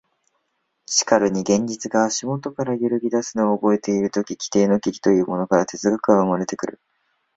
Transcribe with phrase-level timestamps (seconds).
[0.87, 6.81] しかるに現実が足下から揺ぎ出すのを覚えるとき、基底の危機というものから哲学は生まれてくる。